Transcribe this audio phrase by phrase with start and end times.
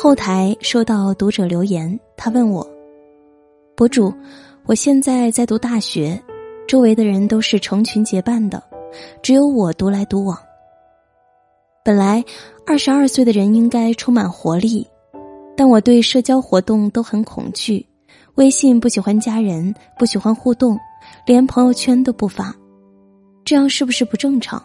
[0.00, 2.64] 后台收到读者留言，他问我
[3.74, 4.14] ：“博主，
[4.64, 6.16] 我现在在读大学，
[6.68, 8.62] 周围的人都是成群结伴的，
[9.24, 10.38] 只有我独来独往。
[11.84, 12.24] 本来
[12.64, 14.86] 二十二岁的人应该充满活力，
[15.56, 17.84] 但我对社交活动都很恐惧，
[18.36, 20.78] 微信不喜欢加人，不喜欢互动，
[21.26, 22.54] 连朋友圈都不发，
[23.44, 24.64] 这样是不是不正常？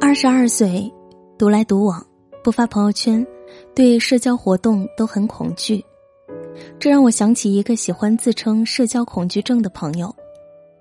[0.00, 0.90] 二十二岁。”
[1.38, 2.04] 独来独往，
[2.42, 3.24] 不发朋友圈，
[3.72, 5.84] 对社交活动都很恐惧，
[6.80, 10.12] 这让我想起一个喜欢自称社交恐惧症的朋友。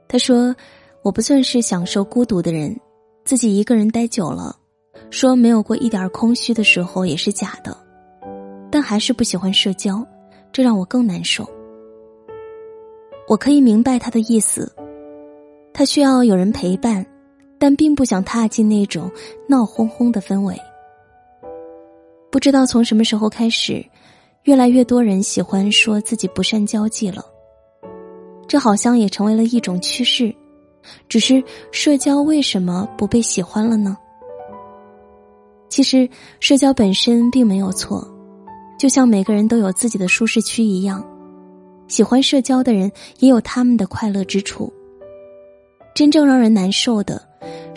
[0.07, 0.55] 他说
[1.03, 2.75] ：“我不算是享受孤独的人，
[3.23, 4.55] 自己一个人待久了，
[5.11, 7.77] 说没有过一点空虚的时候也是假的，
[8.71, 10.03] 但还是不喜欢社交，
[10.51, 11.47] 这让我更难受。”
[13.29, 14.73] 我可以明白他的意思，
[15.71, 17.05] 他需要有人陪伴。
[17.59, 19.11] 但并不想踏进那种
[19.47, 20.55] 闹哄哄的氛围。
[22.31, 23.85] 不知道从什么时候开始，
[24.43, 27.23] 越来越多人喜欢说自己不善交际了。
[28.47, 30.33] 这好像也成为了一种趋势。
[31.09, 33.97] 只是社交为什么不被喜欢了呢？
[35.67, 38.07] 其实社交本身并没有错，
[38.79, 41.05] 就像每个人都有自己的舒适区一样，
[41.89, 44.71] 喜欢社交的人也有他们的快乐之处。
[45.93, 47.26] 真正让人难受的。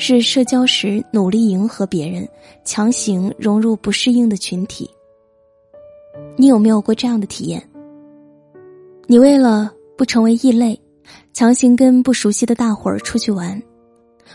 [0.03, 2.27] 是社交时努力迎合别人，
[2.65, 4.91] 强行融入不适应的群体。
[6.39, 7.62] 你有没有过这样的体验？
[9.06, 10.81] 你为了不成为异类，
[11.34, 13.62] 强行跟不熟悉的大伙儿出去玩，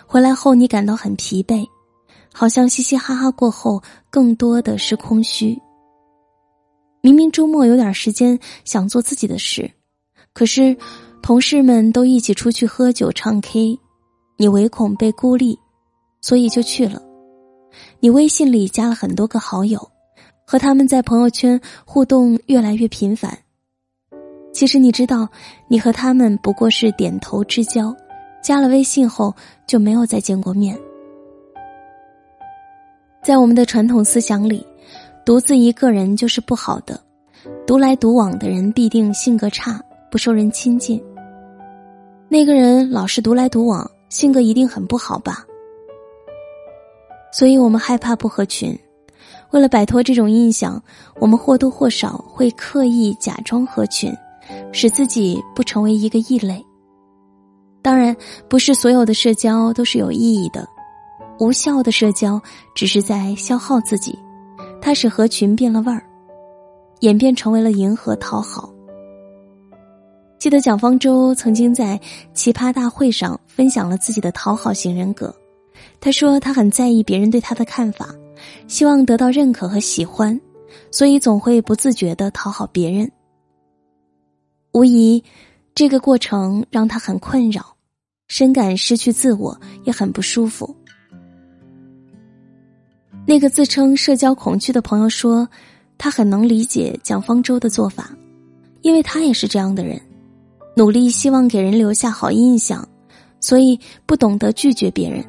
[0.06, 1.66] 回来后你感到很疲惫，
[2.32, 5.60] 好像嘻嘻哈哈过后更多的是空虚。
[7.02, 9.72] 明明周末有点时间想做自己的事，
[10.32, 10.78] 可是
[11.24, 13.80] 同事们都一起出去喝酒唱 K。
[14.38, 15.58] 你唯恐被孤立，
[16.22, 17.02] 所以就去了。
[18.00, 19.80] 你微信里加了很多个好友，
[20.46, 23.38] 和他们在朋友圈互动越来越频繁。
[24.52, 25.28] 其实你知道，
[25.68, 27.96] 你和他们不过是点头之交，
[28.42, 29.34] 加了微信后
[29.68, 30.78] 就没有再见过面。
[33.24, 34.66] 在我们的传统思想里，
[35.26, 37.02] 独自一个人就是不好的，
[37.66, 39.82] 独来独往的人必定性格差，
[40.12, 41.02] 不受人亲近。
[42.30, 43.90] 那个人老是独来独往。
[44.16, 45.46] 性格一定很不好吧，
[47.34, 48.74] 所以我们害怕不合群。
[49.52, 50.82] 为了摆脱这种印象，
[51.20, 54.10] 我们或多或少会刻意假装合群，
[54.72, 56.66] 使自己不成为一个异类。
[57.82, 58.16] 当然，
[58.48, 60.66] 不是所有的社交都是有意义的，
[61.40, 62.42] 无效的社交
[62.74, 64.18] 只是在消耗自己，
[64.82, 66.02] 它使合群变了味儿，
[67.02, 68.74] 演变成为了迎合讨好。
[70.46, 72.00] 记得蒋方舟曾经在
[72.36, 75.36] 奇葩大会上分享了自己的讨好型人格。
[76.00, 78.14] 他说他很在意别人对他的看法，
[78.68, 80.40] 希望得到认可和喜欢，
[80.92, 83.12] 所以总会不自觉的讨好别人。
[84.72, 85.24] 无疑，
[85.74, 87.76] 这个过程让他很困扰，
[88.28, 90.76] 深感失去自我，也很不舒服。
[93.26, 95.50] 那个自称社交恐惧的朋友说，
[95.98, 98.16] 他很能理解蒋方舟的做法，
[98.84, 100.00] 因为他也是这样的人。
[100.76, 102.86] 努力希望给人留下好印象，
[103.40, 105.24] 所以不懂得拒绝别人，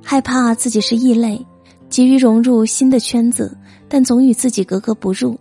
[0.00, 1.44] 害怕自己是异类，
[1.88, 3.56] 急于融入新的圈子，
[3.88, 5.36] 但总与自己格格不入。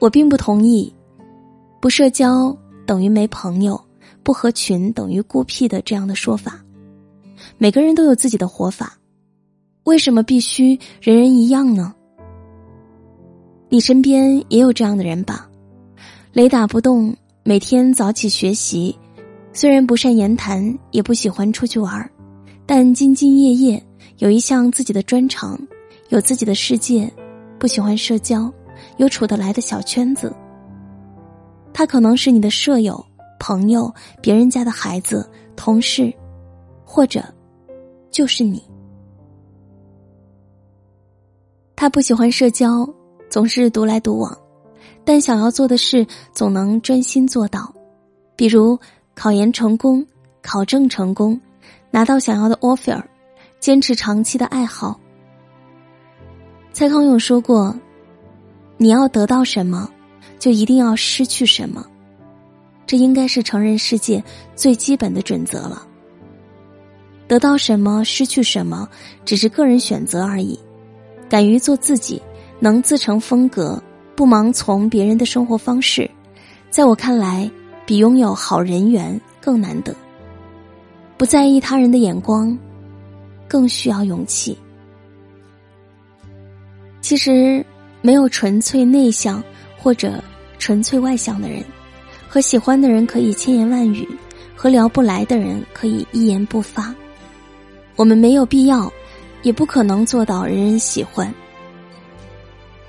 [0.00, 0.92] 我并不同意
[1.80, 2.56] “不社交
[2.86, 3.78] 等于没朋友，
[4.22, 6.62] 不合群等于孤僻”的这样的说法。
[7.58, 8.98] 每个人都有自己的活法，
[9.84, 11.94] 为什么必须人人一样呢？
[13.68, 15.50] 你身边也有这样的人吧？
[16.34, 18.98] 雷打不动，每天早起学习，
[19.52, 22.10] 虽然不善言谈，也不喜欢出去玩
[22.66, 23.80] 但兢兢业业，
[24.18, 25.56] 有一项自己的专长，
[26.08, 27.08] 有自己的世界，
[27.56, 28.52] 不喜欢社交，
[28.96, 30.34] 有处得来的小圈子。
[31.72, 33.00] 他可能是你的舍友、
[33.38, 36.12] 朋友、别人家的孩子、同事，
[36.84, 37.22] 或者
[38.10, 38.60] 就是你。
[41.76, 42.84] 他不喜欢社交，
[43.30, 44.36] 总是独来独往。
[45.04, 47.72] 但想要做的事总能专心做到，
[48.36, 48.78] 比如
[49.14, 50.06] 考研成功、
[50.42, 51.40] 考证成功、
[51.90, 53.02] 拿到想要的 offer、
[53.60, 54.98] 坚持长期的爱好。
[56.72, 57.74] 蔡康永说过
[58.78, 59.88] ：“你要得到什么，
[60.38, 61.86] 就一定要失去什么。”
[62.86, 64.22] 这应该是成人世界
[64.54, 65.86] 最基本的准则了。
[67.26, 68.88] 得到什么，失去什么，
[69.24, 70.58] 只是个人选择而已。
[71.28, 72.20] 敢于做自己，
[72.60, 73.82] 能自成风格。
[74.16, 76.08] 不盲从别人的生活方式，
[76.70, 77.50] 在我看来，
[77.84, 79.94] 比拥有好人缘更难得。
[81.16, 82.56] 不在意他人的眼光，
[83.48, 84.56] 更需要勇气。
[87.00, 87.64] 其实，
[88.02, 89.42] 没有纯粹内向
[89.76, 90.22] 或者
[90.58, 91.62] 纯粹外向的人，
[92.28, 94.08] 和喜欢的人可以千言万语，
[94.54, 96.94] 和聊不来的人可以一言不发。
[97.96, 98.92] 我们没有必要，
[99.42, 101.32] 也不可能做到人人喜欢。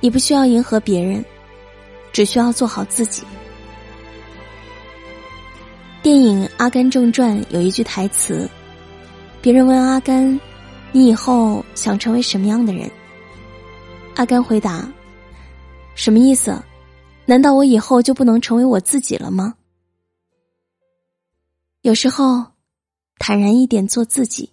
[0.05, 1.25] 你不需要迎合别人，
[2.13, 3.23] 只需要做好自己。
[6.03, 8.47] 电影《阿甘正传》有一句台词
[9.41, 10.39] ：“别人问阿甘，
[10.91, 12.87] 你以后想成为什么样的人？”
[14.13, 14.87] 阿甘回答
[15.97, 16.55] ：“什么意思？
[17.25, 19.55] 难道我以后就不能成为我自己了吗？”
[21.81, 22.45] 有时候，
[23.17, 24.51] 坦然一点做自己，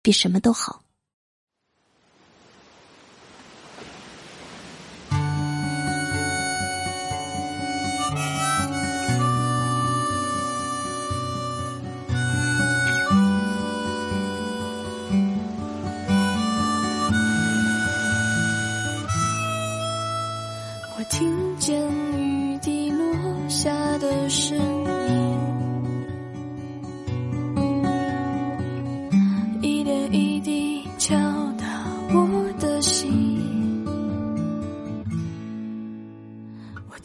[0.00, 0.83] 比什么都好。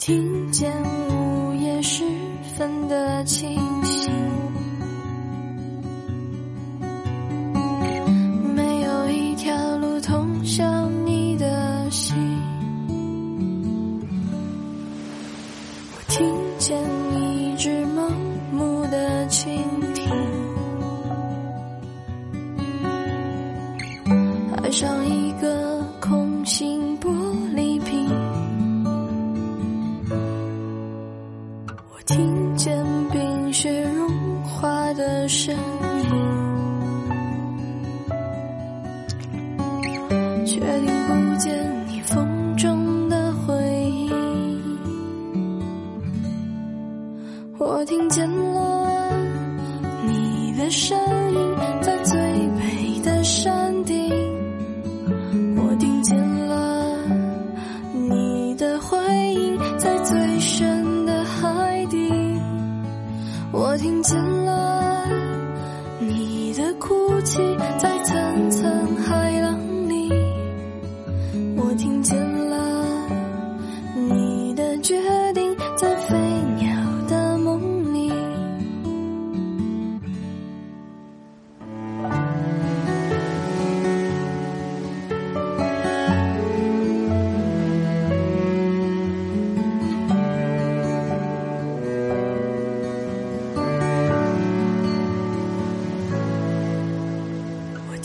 [0.00, 0.72] 听见
[1.10, 2.02] 午夜时
[2.56, 3.54] 分的清
[3.84, 4.10] 醒，
[8.56, 12.16] 没有一条路通向你的心。
[15.94, 16.26] 我听
[16.56, 16.82] 见
[17.14, 18.10] 一只盲
[18.50, 19.60] 目的蜻
[19.92, 20.10] 蜓，
[24.62, 25.06] 爱上
[40.60, 43.54] 却听不见你风中的回
[43.90, 44.10] 音。
[47.56, 49.10] 我听见了
[50.06, 50.98] 你的声
[51.32, 51.38] 音，
[51.80, 52.20] 在最
[52.58, 54.12] 北的山顶。
[55.56, 56.94] 我听见了
[57.94, 58.98] 你的回
[59.32, 62.12] 音，在最深的海底。
[63.50, 64.18] 我听见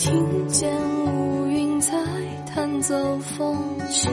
[0.06, 0.70] 听见
[1.04, 1.92] 乌云在
[2.54, 3.56] 弹奏风
[3.90, 4.08] 琴，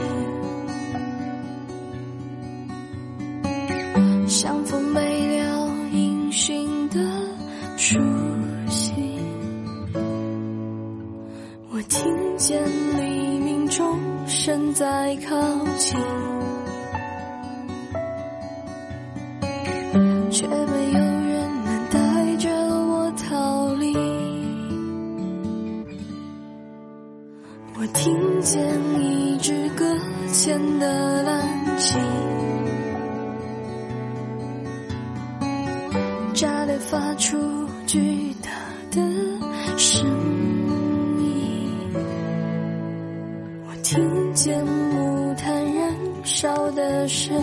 [4.26, 6.98] 像风没了音讯的
[7.76, 8.00] 熟
[8.68, 8.92] 悉。
[11.70, 12.60] 我听见
[12.98, 15.36] 黎明钟声在靠
[15.78, 15.96] 近，
[20.32, 20.48] 却
[28.44, 28.62] 见
[29.00, 29.84] 一只搁
[30.30, 31.98] 浅的蓝鲸，
[36.34, 38.50] 炸裂发出巨大
[38.90, 39.00] 的
[39.78, 40.06] 声
[41.20, 41.70] 音。
[43.66, 47.34] 我听见木炭燃烧的声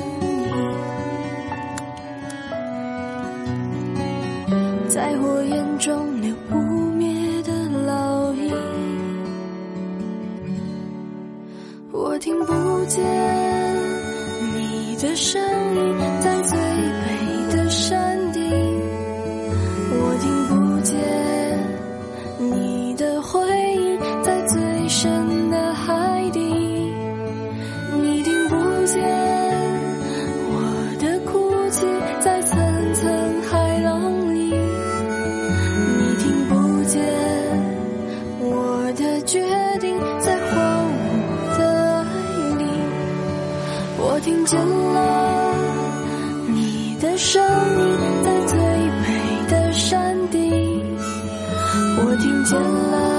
[12.22, 13.02] 听不见
[14.54, 15.42] 你的声
[15.76, 16.31] 音，
[52.52, 53.11] 见了。